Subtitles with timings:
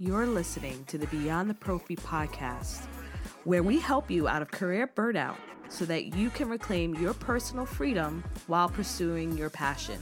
[0.00, 2.86] You're listening to the Beyond the Prophy podcast,
[3.42, 5.34] where we help you out of career burnout
[5.68, 9.98] so that you can reclaim your personal freedom while pursuing your passion.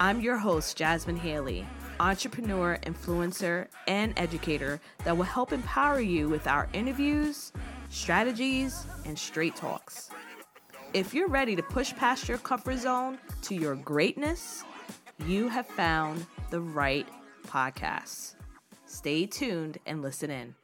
[0.00, 1.66] I'm your host, Jasmine Haley,
[2.00, 7.52] entrepreneur, influencer, and educator that will help empower you with our interviews,
[7.90, 10.08] strategies, and straight talks.
[10.94, 14.64] If you're ready to push past your comfort zone to your greatness,
[15.26, 17.06] you have found the right
[17.46, 18.33] podcast.
[18.94, 20.54] Stay tuned and listen in.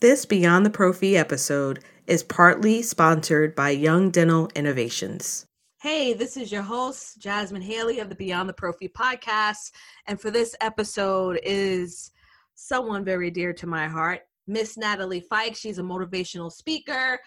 [0.00, 5.46] This Beyond the Prophy episode is partly sponsored by Young Dental Innovations.
[5.80, 9.70] Hey, this is your host, Jasmine Haley of the Beyond the Prophy podcast.
[10.08, 12.10] And for this episode is
[12.56, 15.58] someone very dear to my heart, Miss Natalie Fikes.
[15.58, 17.20] She's a motivational speaker,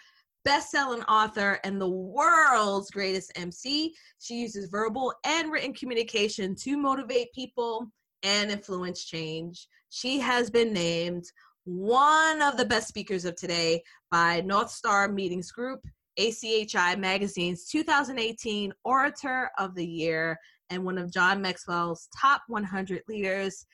[0.43, 3.95] best-selling author, and the world's greatest MC.
[4.19, 7.89] She uses verbal and written communication to motivate people
[8.23, 9.67] and influence change.
[9.89, 11.25] She has been named
[11.65, 15.81] one of the best speakers of today by North Star Meetings Group
[16.19, 20.37] ACHI Magazine's 2018 Orator of the Year
[20.69, 23.65] and one of John Maxwell's top 100 leaders.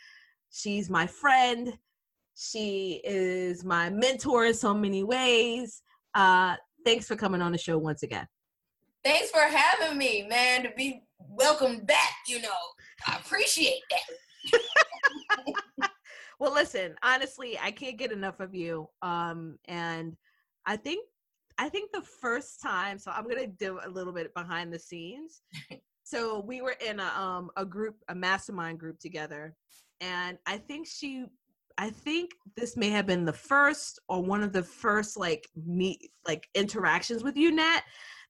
[0.51, 1.73] She's my friend.
[2.35, 5.81] She is my mentor in so many ways.
[6.13, 8.27] Uh, thanks for coming on the show once again.
[9.03, 10.63] Thanks for having me, man.
[10.63, 12.49] To be welcome back, you know,
[13.07, 14.01] I appreciate that.
[16.39, 18.89] Well, listen, honestly, I can't get enough of you.
[19.01, 20.15] Um, and
[20.65, 21.05] I think
[21.57, 25.41] I think the first time, so I'm gonna do a little bit behind the scenes.
[26.03, 29.55] so we were in a um a group, a mastermind group together,
[30.01, 31.25] and I think she
[31.77, 36.11] I think this may have been the first or one of the first like meet
[36.27, 37.81] like interactions with you, Nat,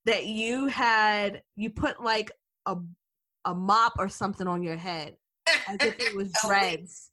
[0.05, 2.31] that you had you put like
[2.66, 2.77] a
[3.45, 5.16] a mop or something on your head
[5.47, 7.11] as if it was dreads.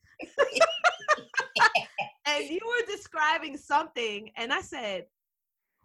[2.27, 5.07] and you were describing something, and I said,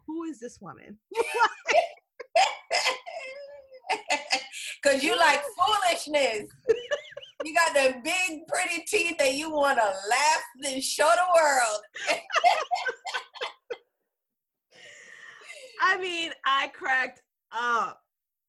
[0.06, 0.98] who is this woman?
[4.84, 6.50] Cause you like foolishness.
[7.44, 11.82] you got the big pretty teeth that you want to laugh and show the world.
[15.82, 18.02] I mean, I cracked up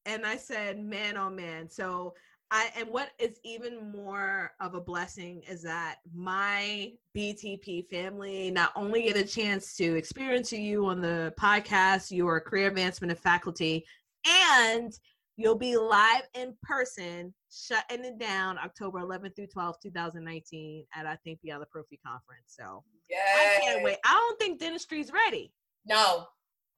[0.05, 1.69] and I said, man, oh man.
[1.69, 2.13] So
[2.51, 8.71] I and what is even more of a blessing is that my BTP family not
[8.75, 13.85] only get a chance to experience you on the podcast, your career advancement of faculty,
[14.27, 14.91] and
[15.37, 21.15] you'll be live in person, shutting it down October 11th through 12th, 2019, at I
[21.23, 22.45] think the Prophy conference.
[22.47, 23.97] So I can't wait.
[24.05, 25.53] I don't think dentistry's ready.
[25.85, 26.25] No,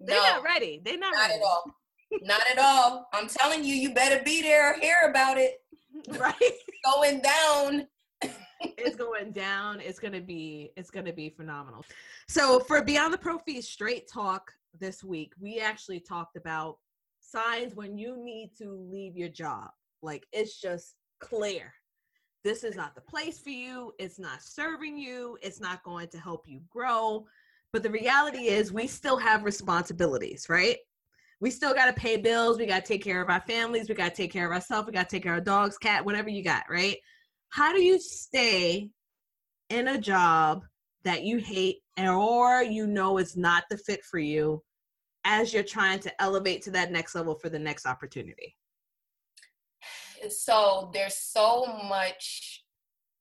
[0.02, 0.24] they're no.
[0.24, 0.82] not ready.
[0.84, 1.34] They're not, not ready.
[1.36, 1.64] at all.
[2.22, 3.07] Not at all.
[3.13, 5.61] I'm telling you, you better be there, or hear about it.
[6.19, 6.35] right.
[6.85, 7.88] Going down.
[8.61, 9.79] It's going down.
[9.79, 11.83] It's gonna be it's gonna be phenomenal.
[12.27, 16.77] So for beyond the prophy straight talk this week we actually talked about
[17.19, 19.69] signs when you need to leave your job.
[20.01, 21.73] Like it's just clear.
[22.43, 23.93] This is not the place for you.
[23.99, 25.38] It's not serving you.
[25.41, 27.25] It's not going to help you grow.
[27.73, 30.78] But the reality is we still have responsibilities right
[31.41, 32.59] we still got to pay bills.
[32.59, 33.90] We got to take care of our families.
[33.90, 34.85] We got to take care of ourselves.
[34.85, 36.97] We got to take care of our dogs, cat, whatever you got, right?
[37.50, 38.91] How do you stay
[39.69, 40.62] in a job
[41.03, 44.62] that you hate or you know is not the fit for you
[45.25, 48.56] as you're trying to elevate to that next level for the next opportunity?
[50.29, 52.63] So there's so much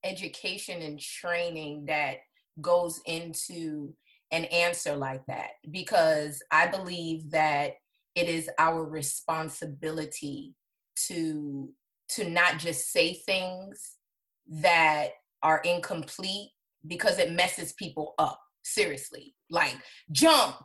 [0.05, 2.19] education and training that
[2.61, 3.95] goes into
[4.31, 7.73] an answer like that because I believe that
[8.15, 10.55] it is our responsibility
[11.09, 11.71] to
[12.11, 13.97] to not just say things
[14.49, 15.11] that
[15.43, 16.51] are incomplete
[16.87, 19.35] because it messes people up seriously.
[19.49, 19.77] Like
[20.11, 20.57] jump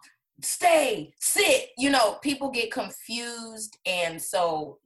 [0.41, 3.78] stay sit you know people get confused.
[3.85, 4.79] And so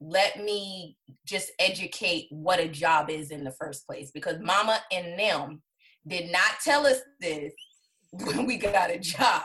[0.00, 5.18] let me just educate what a job is in the first place because mama and
[5.18, 5.62] them
[6.06, 7.52] did not tell us this
[8.10, 9.42] when we got a job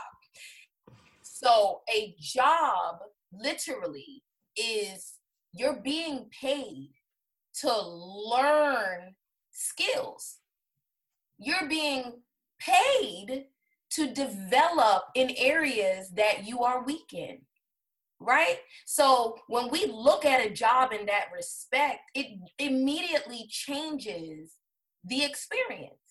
[1.40, 2.98] so a job
[3.32, 4.24] literally
[4.56, 5.14] is
[5.52, 6.90] you're being paid
[7.60, 9.14] to learn
[9.52, 10.38] skills.
[11.38, 12.22] You're being
[12.58, 13.46] paid
[13.90, 17.38] to develop in areas that you are weak in.
[18.18, 18.58] Right?
[18.84, 24.54] So when we look at a job in that respect, it immediately changes
[25.04, 26.07] the experience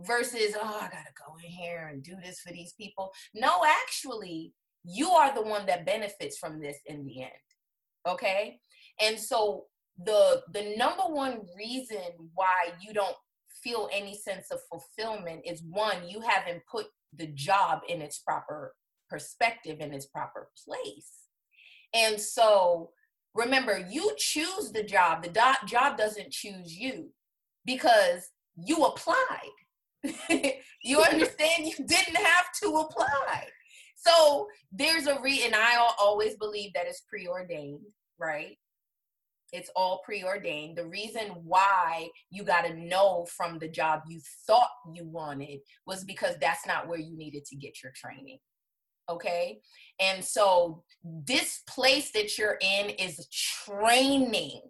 [0.00, 3.12] versus, oh, I gotta go in here and do this for these people.
[3.34, 4.52] No, actually,
[4.84, 7.32] you are the one that benefits from this in the end.
[8.06, 8.60] Okay.
[9.00, 9.66] And so
[10.04, 11.98] the the number one reason
[12.34, 13.16] why you don't
[13.62, 16.86] feel any sense of fulfillment is one you haven't put
[17.16, 18.74] the job in its proper
[19.10, 21.12] perspective in its proper place
[21.94, 22.90] and so
[23.34, 27.10] remember you choose the job the do- job doesn't choose you
[27.64, 29.16] because you applied
[30.82, 33.46] you understand you didn't have to apply
[33.96, 37.86] so there's a re and i always believe that it's preordained
[38.18, 38.56] right
[39.52, 40.76] it's all preordained.
[40.76, 46.04] The reason why you got to know from the job you thought you wanted was
[46.04, 48.38] because that's not where you needed to get your training.
[49.08, 49.60] Okay.
[50.00, 53.26] And so this place that you're in is
[53.64, 54.60] training.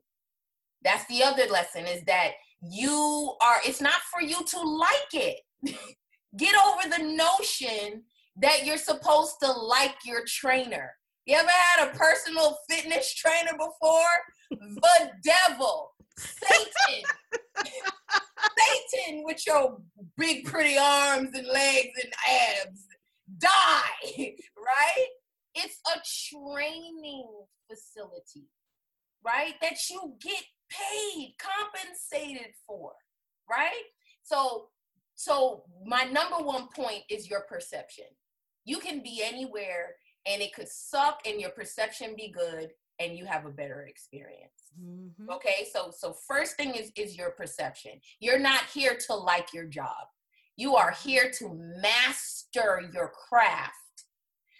[0.85, 2.33] That's the other lesson is that
[2.63, 5.41] you are, it's not for you to like it.
[6.37, 8.03] Get over the notion
[8.41, 10.93] that you're supposed to like your trainer.
[11.27, 14.05] You ever had a personal fitness trainer before?
[14.51, 17.03] the devil, Satan,
[18.59, 19.79] Satan with your
[20.17, 22.13] big pretty arms and legs and
[22.65, 22.87] abs,
[23.39, 25.07] die, right?
[25.55, 26.01] It's a
[26.35, 27.29] training
[27.71, 28.49] facility,
[29.25, 29.55] right?
[29.61, 32.93] That you get paid, compensated for,
[33.49, 33.85] right?
[34.23, 34.69] So,
[35.15, 38.07] so my number one point is your perception.
[38.65, 43.25] You can be anywhere and it could suck and your perception be good and you
[43.25, 45.31] have a better experience mm-hmm.
[45.31, 49.65] okay so so first thing is is your perception you're not here to like your
[49.65, 50.07] job
[50.57, 54.05] you are here to master your craft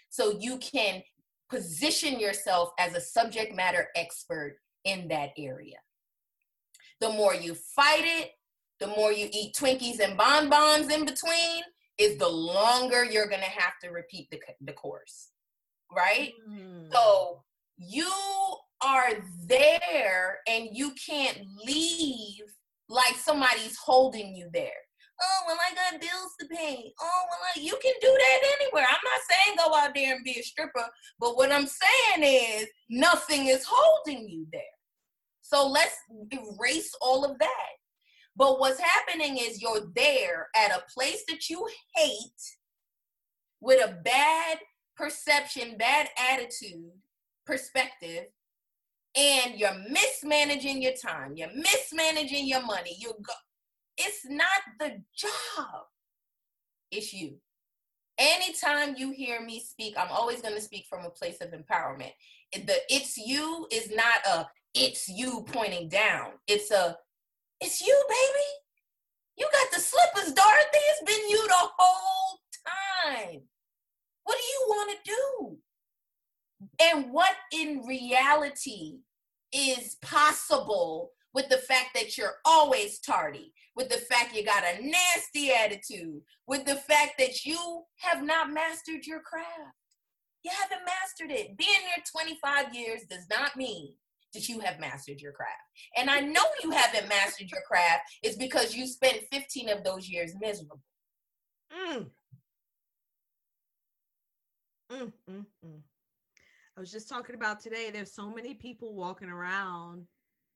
[0.09, 1.01] so you can
[1.49, 5.77] position yourself as a subject matter expert in that area
[6.99, 8.31] the more you fight it
[8.79, 11.63] the more you eat twinkies and bonbons in between
[11.97, 15.29] is the longer you're going to have to repeat the, the course
[15.95, 16.91] right mm.
[16.91, 17.43] so
[17.77, 18.09] you
[18.81, 19.11] are
[19.47, 22.43] there and you can't leave
[22.89, 24.71] like somebody's holding you there.
[25.21, 26.93] Oh, well, I got bills to pay.
[26.99, 28.85] Oh, well, I, you can do that anywhere.
[28.89, 30.85] I'm not saying go out there and be a stripper,
[31.19, 34.61] but what I'm saying is nothing is holding you there.
[35.49, 35.95] So let's
[36.31, 37.69] erase all of that.
[38.35, 42.57] But what's happening is you're there at a place that you hate
[43.59, 44.59] with a bad
[44.95, 46.91] perception, bad attitude,
[47.45, 48.25] perspective
[49.17, 53.33] and you're mismanaging your time, you're mismanaging your money, you go
[53.97, 54.47] it's not
[54.79, 55.83] the job.
[56.89, 57.35] It's you.
[58.17, 62.11] Anytime you hear me speak, I'm always going to speak from a place of empowerment.
[62.53, 66.31] The it's you is not a it's you pointing down.
[66.47, 66.97] It's a
[67.61, 68.47] it's you, baby.
[69.37, 70.67] You got the slippers, Dorothy.
[70.73, 72.39] It's been you the whole
[73.05, 73.41] time.
[74.23, 75.57] What do you want to do?
[76.79, 78.99] and what in reality
[79.53, 84.83] is possible with the fact that you're always tardy, with the fact you got a
[84.83, 89.47] nasty attitude, with the fact that you have not mastered your craft.
[90.43, 91.57] You haven't mastered it.
[91.57, 93.93] Being here 25 years does not mean
[94.33, 95.61] that you have mastered your craft.
[95.97, 100.07] And I know you haven't mastered your craft is because you spent 15 of those
[100.07, 100.81] years miserable.
[101.73, 102.07] Mm.
[104.91, 105.79] Mm, mm, mm.
[106.77, 110.05] I was just talking about today, there's so many people walking around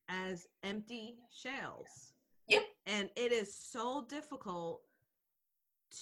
[0.09, 2.13] as empty shells.
[2.47, 2.63] Yep.
[2.85, 4.81] And it is so difficult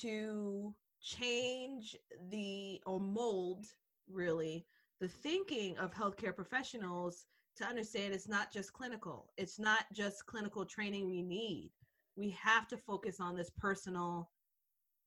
[0.01, 1.95] to change
[2.29, 3.65] the or mold
[4.09, 4.65] really
[4.99, 7.25] the thinking of healthcare professionals
[7.57, 9.29] to understand it's not just clinical.
[9.37, 11.71] It's not just clinical training we need.
[12.15, 14.29] We have to focus on this personal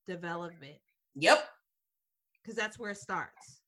[0.07, 0.77] development.
[1.15, 1.47] Yep.
[2.41, 3.61] Because that's where it starts.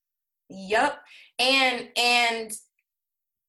[0.50, 1.00] Yep.
[1.38, 2.52] And and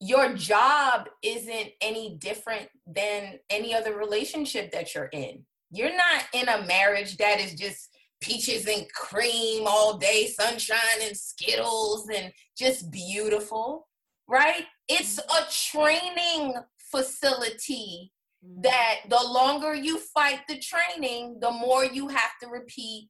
[0.01, 5.45] your job isn't any different than any other relationship that you're in.
[5.71, 7.89] You're not in a marriage that is just
[8.21, 13.88] peaches and cream all day, sunshine and skittles and just beautiful,
[14.29, 14.65] right?
[14.87, 16.55] It's a training
[16.91, 18.11] facility
[18.45, 18.61] mm-hmm.
[18.61, 23.09] that the longer you fight the training, the more you have to repeat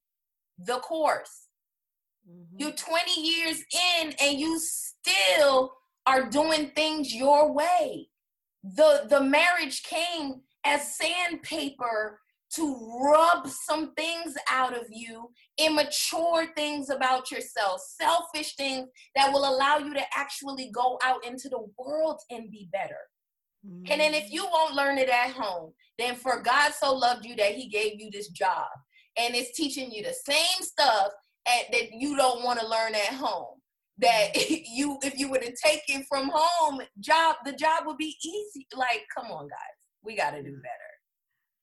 [0.57, 1.47] the course.
[2.29, 2.55] Mm-hmm.
[2.57, 3.63] You're 20 years
[4.01, 5.73] in and you still
[6.05, 8.07] are doing things your way.
[8.63, 12.19] The the marriage came as sandpaper
[12.55, 19.47] to rub some things out of you, immature things about yourself, selfish things that will
[19.47, 22.97] allow you to actually go out into the world and be better.
[23.65, 23.91] Mm-hmm.
[23.91, 27.35] And then if you won't learn it at home, then for God so loved you
[27.35, 28.67] that he gave you this job
[29.17, 31.11] and it's teaching you the same stuff
[31.47, 33.59] at, that you don't want to learn at home,
[33.99, 38.15] that you if you were to take it from home job the job would be
[38.23, 40.78] easy like come on guys we got to do better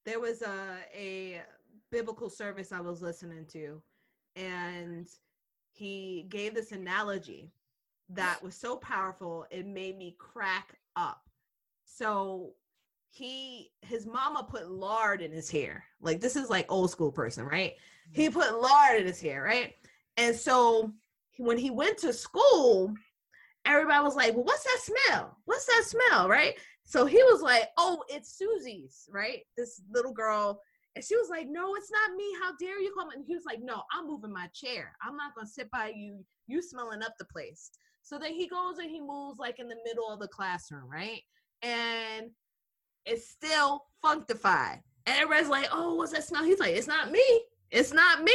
[0.07, 1.43] there was a a
[1.91, 3.83] biblical service i was listening to
[4.35, 5.09] and
[5.73, 7.53] he gave this analogy
[8.11, 11.23] that was so powerful it made me crack up.
[11.85, 12.53] So
[13.11, 15.85] he his mama put lard in his hair.
[16.01, 17.75] Like this is like old school person right?
[18.13, 19.75] He put lard in his hair right?
[20.17, 20.93] And so
[21.39, 22.95] when he went to school
[23.65, 25.37] everybody was like well what's that smell?
[25.45, 26.29] What's that smell?
[26.29, 26.55] Right
[26.87, 30.61] so he was like oh it's susie's right this little girl
[30.95, 33.45] and she was like no it's not me how dare you come and he was
[33.45, 37.13] like no i'm moving my chair i'm not gonna sit by you you smelling up
[37.19, 37.71] the place
[38.03, 41.21] so then he goes and he moves like in the middle of the classroom right
[41.63, 42.31] and
[43.07, 44.81] it's still functified.
[45.07, 46.45] And everybody's like, oh, what's that smell?
[46.45, 47.43] He's like, it's not me.
[47.71, 48.33] It's not me.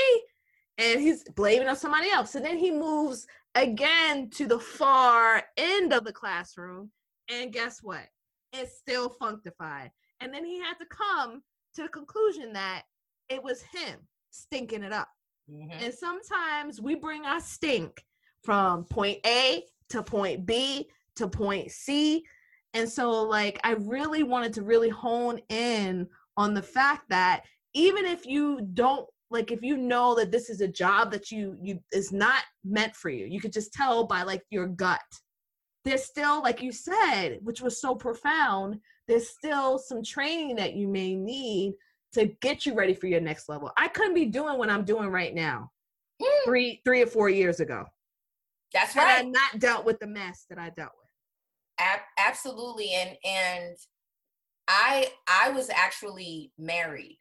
[0.77, 2.35] And he's blaming on somebody else.
[2.35, 6.91] And then he moves again to the far end of the classroom.
[7.29, 8.07] And guess what?
[8.53, 9.91] It's still functified.
[10.19, 11.41] And then he had to come
[11.75, 12.83] to the conclusion that
[13.29, 13.99] it was him
[14.31, 15.09] stinking it up.
[15.49, 15.83] Mm-hmm.
[15.83, 18.03] And sometimes we bring our stink
[18.43, 22.23] from point A to point B to point C
[22.73, 27.43] and so, like, I really wanted to really hone in on the fact that
[27.73, 31.57] even if you don't like if you know that this is a job that you
[31.61, 34.99] you is not meant for you you could just tell by like your gut
[35.83, 40.87] there's still like you said which was so profound there's still some training that you
[40.87, 41.73] may need
[42.13, 43.71] to get you ready for your next level.
[43.77, 45.71] I couldn't be doing what i'm doing right now
[46.21, 46.45] mm.
[46.45, 47.85] three three or four years ago.
[48.73, 51.09] That's right i not dealt with the mess that i dealt with.
[51.79, 53.75] Ab- absolutely and and
[54.67, 57.17] i i was actually married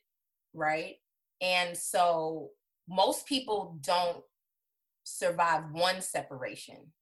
[0.55, 0.97] right?
[1.41, 2.51] And so
[2.89, 4.23] most people don't
[5.05, 6.93] survive one separation.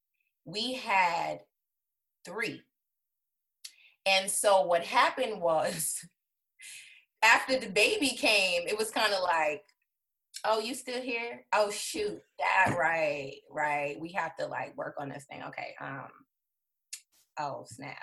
[0.45, 1.41] We had
[2.29, 2.63] three.
[4.07, 5.99] And so what happened was
[7.23, 9.63] after the baby came it was kind of like
[10.45, 11.45] oh you still here?
[11.53, 15.43] Oh shoot that right right we have to like work on this thing.
[15.49, 16.09] Okay um
[17.41, 18.03] oh snap,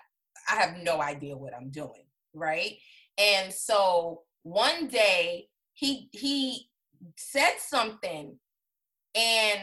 [0.50, 2.78] I have no idea what I'm doing, right?
[3.18, 6.70] And so one day he he
[7.18, 8.38] said something
[9.16, 9.62] and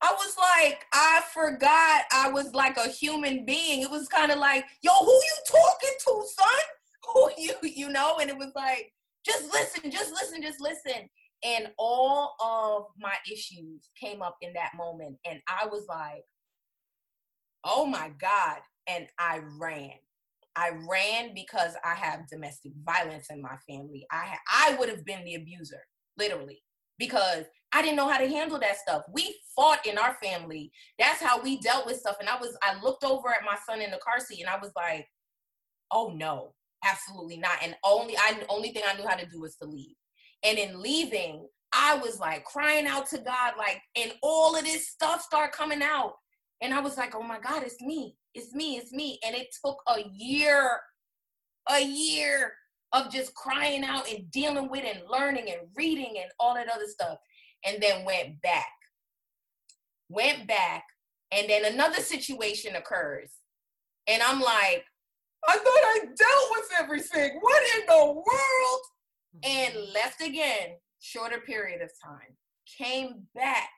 [0.00, 3.82] I was like, I forgot I was like a human being.
[3.82, 6.46] It was kind of like, yo, who you talking to, son?
[7.14, 8.18] Who you, you know?
[8.20, 8.92] And it was like,
[9.24, 11.08] just listen, just listen, just listen.
[11.42, 15.16] And all of my issues came up in that moment.
[15.24, 16.22] And I was like,
[17.64, 18.58] oh my God.
[18.86, 19.92] And I ran.
[20.54, 24.06] I ran because I have domestic violence in my family.
[24.10, 25.80] I ha- I would have been the abuser,
[26.18, 26.62] literally,
[26.98, 29.02] because I didn't know how to handle that stuff.
[29.12, 30.72] We fought in our family.
[30.98, 32.16] That's how we dealt with stuff.
[32.20, 34.58] And I was I looked over at my son in the car seat and I
[34.58, 35.06] was like,
[35.90, 39.56] "Oh no, absolutely not." And only I only thing I knew how to do was
[39.56, 39.96] to leave.
[40.44, 44.88] And in leaving, I was like crying out to God, like, and all of this
[44.88, 46.14] stuff started coming out.
[46.60, 48.16] And I was like, oh my God, it's me.
[48.34, 48.76] It's me.
[48.76, 49.18] It's me.
[49.24, 50.78] And it took a year,
[51.70, 52.52] a year
[52.92, 56.86] of just crying out and dealing with and learning and reading and all that other
[56.86, 57.18] stuff.
[57.68, 58.72] And then went back.
[60.08, 60.84] Went back.
[61.30, 63.30] And then another situation occurs.
[64.06, 64.84] And I'm like,
[65.46, 67.38] I thought I dealt with everything.
[67.40, 68.80] What in the world?
[69.44, 69.94] And mm-hmm.
[69.94, 72.36] left again, shorter period of time.
[72.78, 73.68] Came back.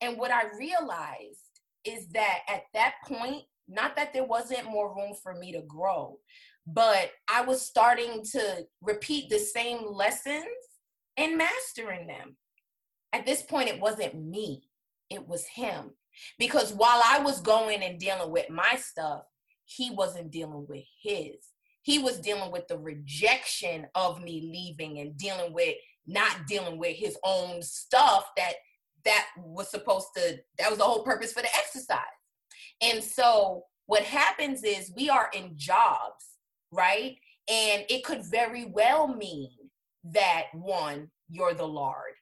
[0.00, 1.40] And what I realized
[1.84, 6.18] is that at that point, not that there wasn't more room for me to grow,
[6.66, 10.44] but I was starting to repeat the same lessons
[11.16, 12.36] and mastering them.
[13.16, 14.68] At this point, it wasn't me,
[15.08, 15.92] it was him.
[16.38, 19.22] Because while I was going and dealing with my stuff,
[19.64, 21.36] he wasn't dealing with his.
[21.80, 26.94] He was dealing with the rejection of me leaving and dealing with not dealing with
[26.94, 28.52] his own stuff that
[29.06, 31.98] that was supposed to that was the whole purpose for the exercise
[32.80, 36.36] and so what happens is we are in jobs
[36.70, 37.16] right
[37.48, 39.50] and it could very well mean
[40.04, 42.14] that one you're the lord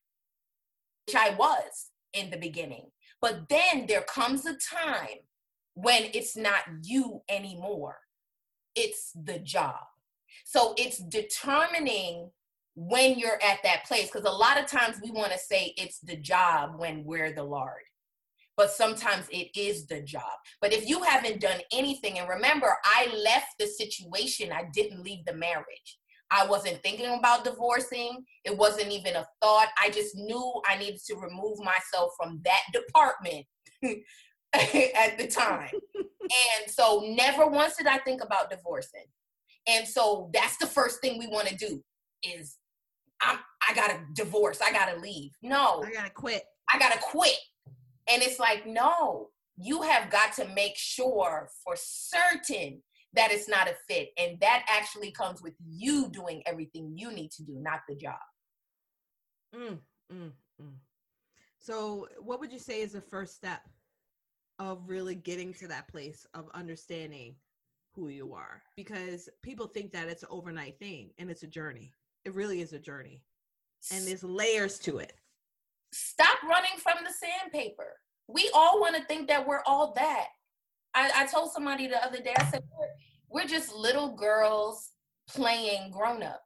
[1.07, 2.87] which i was in the beginning.
[3.21, 5.19] But then there comes a time
[5.75, 7.99] when it's not you anymore.
[8.75, 9.81] It's the job.
[10.45, 12.31] So it's determining
[12.77, 16.01] when you're at that place because a lot of times we want to say it's
[16.01, 17.83] the job when we're the lord
[18.57, 20.23] but sometimes it is the job.
[20.61, 25.25] But if you haven't done anything and remember i left the situation i didn't leave
[25.25, 25.99] the marriage
[26.31, 31.01] i wasn't thinking about divorcing it wasn't even a thought i just knew i needed
[31.07, 33.47] to remove myself from that department
[34.55, 35.71] at the time.
[35.95, 39.05] and so never once did I think about divorcing.
[39.67, 41.83] And so that's the first thing we want to do
[42.23, 42.57] is
[43.23, 45.33] I'm I gotta divorce, I gotta leave.
[45.43, 45.83] No.
[45.85, 46.43] I gotta quit.
[46.73, 47.37] I gotta quit.
[48.11, 52.83] And it's like, no, you have got to make sure for certain
[53.15, 54.11] that it's not a fit.
[54.19, 58.19] And that actually comes with you doing everything you need to do, not the job.
[59.55, 59.79] Mm,
[60.13, 60.31] mm,
[60.61, 60.73] mm.
[61.59, 63.63] So, what would you say is the first step
[64.59, 67.37] of really getting to that place of understanding
[67.95, 68.63] who you are?
[68.77, 71.93] Because people think that it's an overnight thing and it's a journey.
[72.25, 73.23] It really is a journey.
[73.93, 75.13] And there's layers to it.
[75.93, 77.93] Stop running from the sandpaper.
[78.29, 80.29] We all want to think that we're all that.
[80.95, 84.91] I, I told somebody the other day, I said, we're, we're just little girls
[85.29, 86.41] playing grown up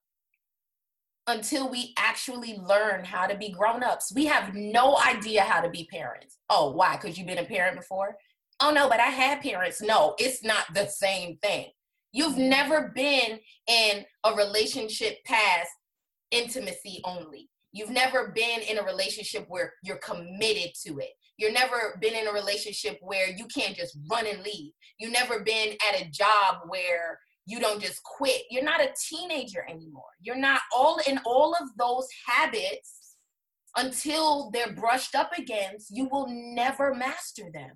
[1.27, 4.13] until we actually learn how to be grown ups.
[4.15, 6.39] We have no idea how to be parents.
[6.49, 6.97] Oh, why?
[6.97, 8.17] Because you've been a parent before?
[8.61, 9.83] Oh, no, but I had parents.
[9.83, 11.67] No, it's not the same thing.
[12.13, 13.39] You've never been
[13.69, 15.69] in a relationship past
[16.31, 17.51] intimacy only.
[17.73, 21.11] You've never been in a relationship where you're committed to it.
[21.39, 24.73] You've never been in a relationship where you can't just run and leave.
[24.99, 28.43] You've never been at a job where you don't just quit.
[28.51, 30.11] You're not a teenager anymore.
[30.21, 32.99] You're not all in all of those habits
[33.77, 37.73] until they're brushed up against, you will never master them.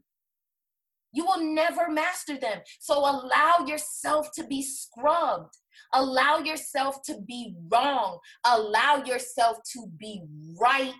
[1.13, 2.61] You will never master them.
[2.81, 5.55] So allow yourself to be scrubbed.
[5.93, 8.19] Allow yourself to be wrong.
[8.45, 10.23] Allow yourself to be
[10.59, 10.95] right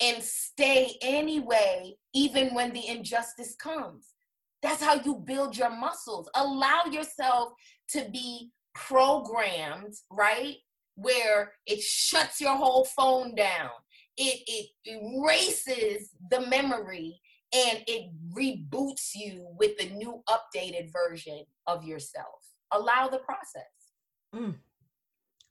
[0.00, 4.14] and stay anyway, even when the injustice comes.
[4.62, 6.28] That's how you build your muscles.
[6.34, 7.52] Allow yourself
[7.90, 10.56] to be programmed, right?
[10.96, 13.70] Where it shuts your whole phone down.
[14.16, 17.20] It, it erases the memory
[17.54, 22.26] and it reboots you with the new updated version of yourself.
[22.72, 23.62] Allow the process.
[24.34, 24.56] Mm.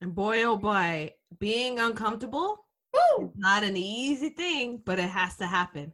[0.01, 3.27] And boy, oh boy, being uncomfortable Woo!
[3.27, 5.93] is not an easy thing, but it has to happen.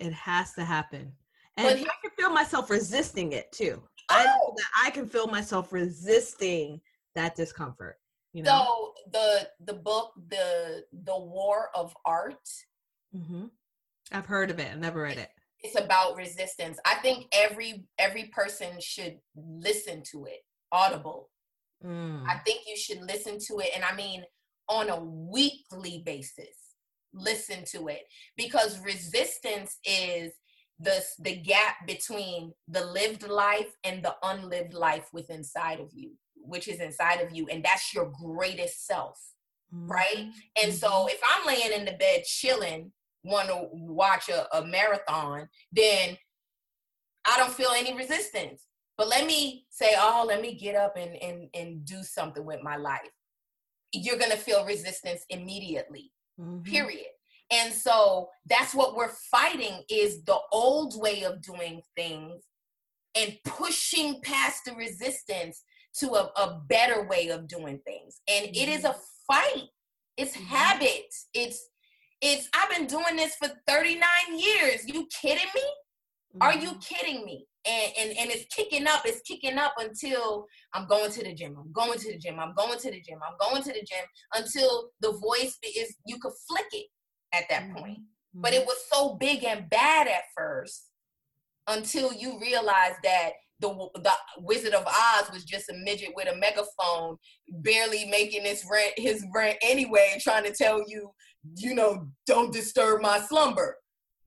[0.00, 1.12] It has to happen.
[1.56, 3.82] And but I can feel myself resisting it too.
[4.10, 4.14] Oh.
[4.14, 6.80] I know that I can feel myself resisting
[7.14, 7.98] that discomfort.
[8.32, 8.50] You know?
[8.50, 12.48] So the the book, the the War of Art.
[13.14, 13.46] Mm-hmm.
[14.12, 14.68] I've heard of it.
[14.72, 15.30] I've never read it.
[15.62, 16.78] It's about resistance.
[16.84, 20.40] I think every every person should listen to it.
[20.72, 21.30] Audible.
[21.84, 22.24] Mm.
[22.26, 24.24] I think you should listen to it, and I mean
[24.68, 26.56] on a weekly basis.
[27.12, 28.02] Listen to it
[28.36, 30.32] because resistance is
[30.80, 36.10] the the gap between the lived life and the unlived life within inside of you
[36.36, 39.20] which is inside of you and that's your greatest self
[39.72, 39.90] mm-hmm.
[39.90, 40.30] right
[40.62, 41.08] and so mm-hmm.
[41.08, 42.90] if i'm laying in the bed chilling
[43.22, 46.16] want to watch a, a marathon then
[47.24, 48.66] i don't feel any resistance
[48.98, 52.62] but let me say oh let me get up and and, and do something with
[52.62, 53.00] my life
[53.94, 56.62] you're going to feel resistance immediately mm-hmm.
[56.62, 57.06] period
[57.52, 62.42] and so that's what we're fighting is the old way of doing things
[63.14, 65.62] and pushing past the resistance
[66.00, 68.20] to a, a better way of doing things.
[68.28, 68.62] And mm-hmm.
[68.62, 69.32] it is a mm-hmm.
[69.32, 69.68] fight.
[70.16, 70.46] It's mm-hmm.
[70.46, 71.14] habit.
[71.32, 71.68] It's
[72.20, 74.00] it's I've been doing this for 39
[74.32, 74.86] years.
[74.86, 75.62] You kidding me?
[76.40, 76.78] Are you mm-hmm.
[76.78, 77.46] kidding me?
[77.66, 81.56] And, and and it's kicking up, it's kicking up until I'm going to the gym.
[81.58, 82.38] I'm going to the gym.
[82.38, 83.18] I'm going to the gym.
[83.26, 86.86] I'm going to the gym until the voice is you could flick it
[87.32, 87.76] at that mm-hmm.
[87.78, 87.98] point.
[88.34, 90.90] But it was so big and bad at first
[91.66, 96.36] until you realize that the the Wizard of Oz was just a midget with a
[96.36, 97.16] megaphone,
[97.48, 101.10] barely making his rent his rent anyway, trying to tell you,
[101.56, 103.76] you know, don't disturb my slumber.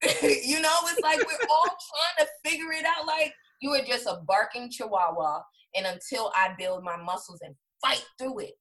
[0.22, 3.08] you know, it's like we're all trying to figure it out.
[3.08, 5.42] Like you are just a barking chihuahua,
[5.76, 8.54] and until I build my muscles and fight through it,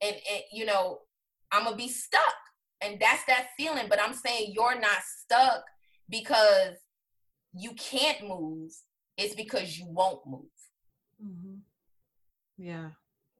[0.00, 1.00] and, and you know,
[1.52, 2.34] I'm gonna be stuck.
[2.80, 3.86] And that's that feeling.
[3.88, 5.64] But I'm saying you're not stuck
[6.10, 6.74] because
[7.54, 8.72] you can't move.
[9.16, 10.42] It's because you won't move.
[11.24, 11.54] Mm-hmm.
[12.58, 12.90] Yeah,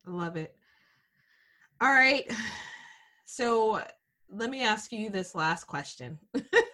[0.07, 0.57] I love it.
[1.81, 2.31] All right.
[3.27, 3.83] So
[4.31, 6.21] let me ask you this last question.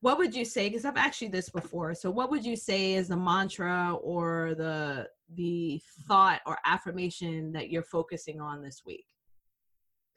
[0.00, 2.94] what would you say because i've asked you this before so what would you say
[2.94, 9.04] is the mantra or the the thought or affirmation that you're focusing on this week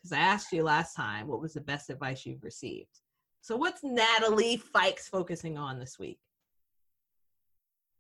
[0.04, 3.00] because I asked you last time what was the best advice you've received.
[3.41, 6.19] So, what's Natalie Fikes focusing on this week?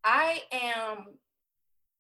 [0.03, 1.05] I am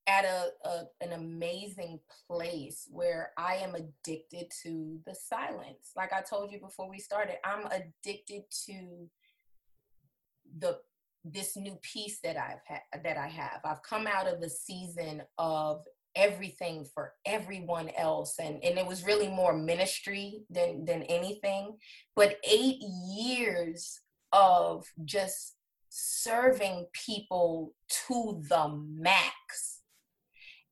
[0.07, 5.91] at a, a, an amazing place where I am addicted to the silence.
[5.95, 9.09] Like I told you before we started, I'm addicted to
[10.57, 10.77] the
[11.25, 13.61] this new piece that I've had that I have.
[13.63, 15.83] I've come out of the season of
[16.15, 21.75] everything for everyone else and and it was really more ministry than than anything
[22.15, 22.75] but 8
[23.17, 23.99] years
[24.31, 25.55] of just
[25.89, 27.73] serving people
[28.07, 29.81] to the max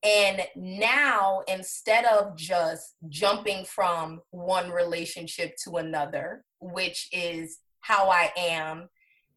[0.04, 8.32] and now instead of just jumping from one relationship to another which is how I
[8.36, 8.88] am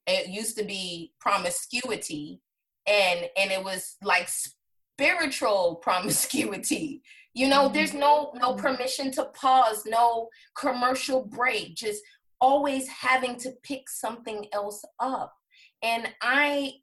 [0.07, 2.41] it used to be promiscuity
[2.87, 7.01] and and it was like spiritual promiscuity.
[7.33, 8.61] You know there's no no mm-hmm.
[8.61, 12.01] permission to pause no commercial break just
[12.39, 15.33] always having to pick something else up.
[15.81, 16.73] And i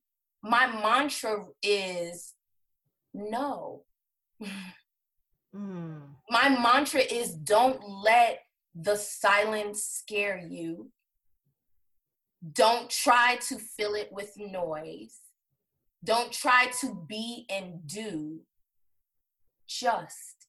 [0.43, 2.35] my mantra is
[3.15, 3.85] no.
[5.55, 6.01] Mm.
[6.31, 8.41] my mantra is don't let
[8.75, 10.91] the silence scare you
[12.51, 15.19] don't try to fill it with noise.
[16.05, 18.41] Don't try to be and do.
[19.69, 20.49] Just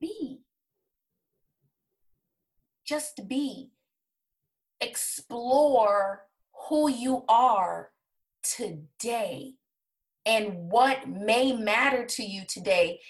[0.00, 0.40] be.
[2.86, 3.72] Just be.
[4.80, 6.22] Explore
[6.68, 7.90] who you are
[8.42, 9.54] today
[10.24, 13.00] and what may matter to you today.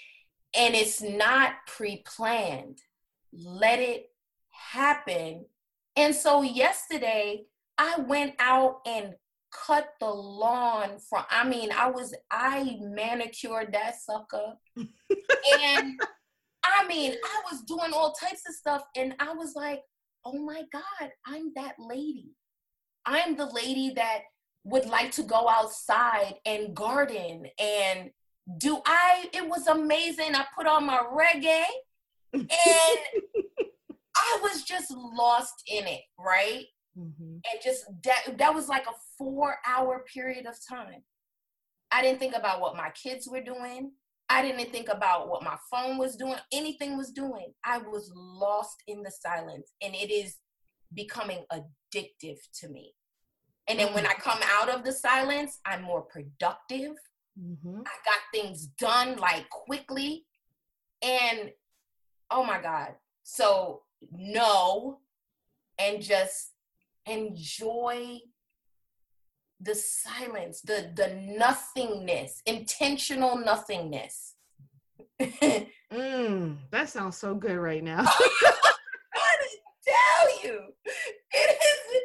[0.57, 2.79] And it's not pre planned.
[3.31, 4.09] Let it
[4.51, 5.45] happen.
[5.95, 7.45] And so, yesterday,
[7.77, 9.15] I went out and
[9.51, 14.53] cut the lawn from I mean, I was I manicured that sucker.
[14.77, 15.99] and
[16.63, 19.81] I mean, I was doing all types of stuff and I was like,
[20.25, 22.31] "Oh my god, I'm that lady.
[23.05, 24.23] I'm the lady that
[24.65, 28.11] would like to go outside and garden and
[28.57, 30.35] do I it was amazing.
[30.35, 31.63] I put on my reggae
[32.33, 32.47] and
[34.15, 36.65] I was just lost in it, right?
[36.97, 37.33] Mm-hmm.
[37.33, 41.03] And just that that was like a four hour period of time.
[41.91, 43.91] I didn't think about what my kids were doing.
[44.29, 47.53] I didn't think about what my phone was doing, anything was doing.
[47.63, 50.35] I was lost in the silence and it is
[50.93, 52.93] becoming addictive to me.
[53.69, 56.95] And then when I come out of the silence, I'm more productive.
[57.39, 57.79] Mm-hmm.
[57.85, 60.25] I got things done like quickly.
[61.01, 61.51] And
[62.31, 62.95] oh my God.
[63.23, 64.99] So, no,
[65.77, 66.51] and just
[67.07, 68.19] enjoy
[69.59, 74.35] the silence, the the nothingness, intentional nothingness.
[75.21, 78.03] mm, that sounds so good right now.
[79.15, 79.37] I
[79.85, 80.61] tell you,
[81.31, 82.01] it is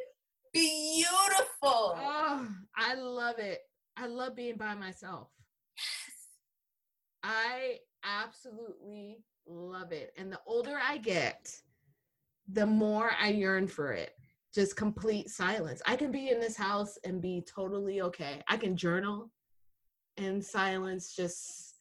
[0.52, 1.48] beautiful.
[1.62, 3.60] Oh, I love it.
[3.96, 5.28] I love being by myself.
[5.76, 6.16] Yes.
[7.22, 10.12] I absolutely love it.
[10.16, 11.54] And the older I get,
[12.50, 14.14] the more I yearn for it
[14.54, 15.80] just complete silence.
[15.86, 18.42] I can be in this house and be totally okay.
[18.48, 19.30] I can journal
[20.16, 21.76] in silence, just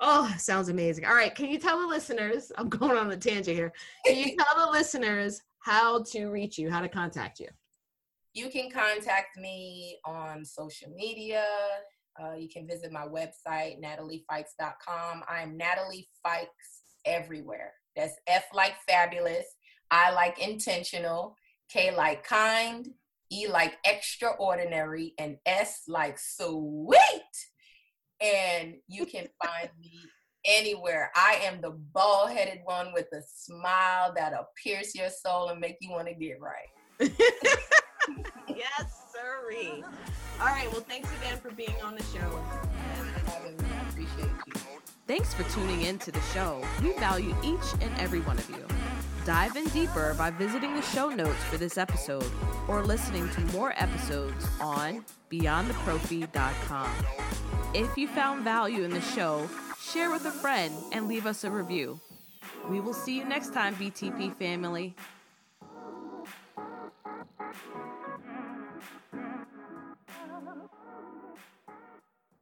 [0.00, 1.04] oh, sounds amazing.
[1.04, 2.50] All right, can you tell the listeners?
[2.58, 3.72] I'm going on a tangent here.
[4.04, 7.48] Can you tell the listeners how to reach you, how to contact you?
[8.34, 11.44] You can contact me on social media.
[12.20, 15.22] Uh, you can visit my website, nataliefikes.com.
[15.28, 16.46] I'm Natalie Fikes
[17.04, 17.72] everywhere.
[17.94, 19.44] That's F like fabulous,
[19.90, 21.36] I like intentional,
[21.72, 22.88] K like kind,
[23.30, 27.00] E like extraordinary, and S like sweet.
[28.20, 30.00] And you can find me
[30.44, 31.10] anywhere.
[31.14, 35.76] I am the bald headed one with a smile that'll pierce your soul and make
[35.80, 36.68] you want to get right.
[38.48, 39.82] yes, sirree.
[40.40, 40.70] All right.
[40.72, 42.42] Well, thanks again for being on the show.
[43.28, 44.52] I appreciate you.
[45.06, 46.62] Thanks for tuning in to the show.
[46.82, 48.66] We value each and every one of you.
[49.24, 52.28] Dive in deeper by visiting the show notes for this episode
[52.66, 56.90] or listening to more episodes on beyondtheprophy.com.
[57.72, 59.48] If you found value in the show,
[59.80, 62.00] share with a friend and leave us a review.
[62.68, 64.96] We will see you next time, BTP family.